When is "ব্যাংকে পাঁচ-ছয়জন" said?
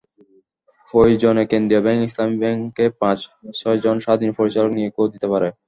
2.41-3.95